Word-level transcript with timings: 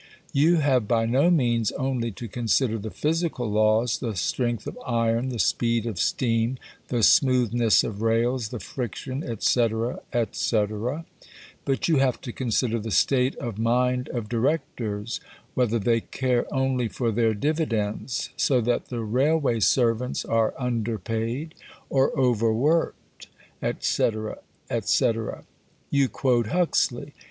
You 0.33 0.55
have 0.55 0.87
by 0.87 1.05
no 1.05 1.29
means 1.29 1.71
only 1.73 2.09
to 2.13 2.27
consider 2.27 2.79
the 2.79 2.89
"physical" 2.89 3.47
laws 3.51 3.99
the 3.99 4.15
strength 4.15 4.65
of 4.65 4.75
iron, 4.83 5.29
the 5.29 5.37
speed 5.37 5.85
of 5.85 5.99
steam, 5.99 6.57
the 6.87 7.03
smoothness 7.03 7.83
of 7.83 8.01
rails, 8.01 8.49
the 8.49 8.59
friction 8.59 9.21
&c., 9.39 9.67
&c. 10.31 10.65
but 11.65 11.87
you 11.87 11.97
have 11.97 12.19
to 12.21 12.31
consider 12.33 12.79
the 12.79 12.89
state 12.89 13.35
of 13.35 13.59
mind 13.59 14.09
of 14.09 14.27
Directors, 14.27 15.19
whether 15.53 15.77
they 15.77 16.01
care 16.01 16.51
only 16.51 16.87
for 16.87 17.11
their 17.11 17.35
dividends, 17.35 18.31
so 18.35 18.59
that 18.59 18.85
the 18.87 19.01
railway 19.01 19.59
servants 19.59 20.25
are 20.25 20.55
underpaid 20.57 21.53
or 21.91 22.09
overworked 22.19 23.27
&c., 23.81 24.11
&c. 24.81 25.11
You 25.91 26.09
quote 26.09 26.47
Huxley. 26.47 27.13